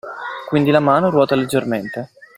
[0.49, 2.09] Quindi la mano ruota leggermente